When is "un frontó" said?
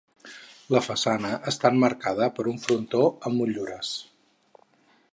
2.55-3.05